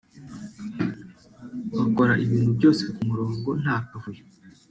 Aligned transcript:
bakora 1.77 2.13
ibintu 2.25 2.51
byose 2.57 2.83
ku 2.93 3.01
murongo 3.09 3.49
nta 3.61 3.75
kavuyo 3.87 4.23